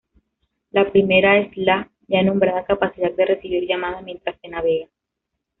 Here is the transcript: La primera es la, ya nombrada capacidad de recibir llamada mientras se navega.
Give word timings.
La 0.71 0.91
primera 0.91 1.37
es 1.37 1.55
la, 1.55 1.87
ya 2.07 2.23
nombrada 2.23 2.65
capacidad 2.65 3.11
de 3.11 3.23
recibir 3.23 3.67
llamada 3.67 4.01
mientras 4.01 4.35
se 4.41 4.47
navega. 4.47 4.87